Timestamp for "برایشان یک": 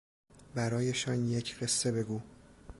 0.55-1.55